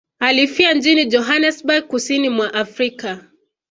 Alifia 0.19 0.73
nchini 0.73 1.05
Johannesburg 1.05 1.83
kusini 1.87 2.29
mwa 2.29 2.53
Afrika 2.53 3.23